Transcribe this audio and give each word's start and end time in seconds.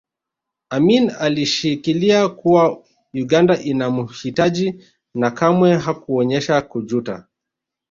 Amin 0.69 1.11
alishikilia 1.19 2.29
kuwa 2.29 2.83
Uganda 3.13 3.57
inamuhitaji 3.59 4.83
na 5.13 5.31
kamwe 5.31 5.75
hakuonyesha 5.77 6.61
kujuta 6.61 7.27